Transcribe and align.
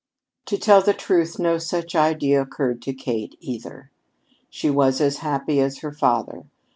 To 0.47 0.57
tell 0.57 0.81
the 0.81 0.95
truth, 0.95 1.37
no 1.37 1.59
such 1.59 1.93
idea 1.93 2.41
occurred 2.41 2.81
to 2.81 2.93
Kate 2.95 3.35
either. 3.39 3.91
She 4.49 4.67
was 4.67 4.99
as 4.99 5.17
happy 5.19 5.59
as 5.59 5.81
her 5.81 5.91
father. 5.91 6.47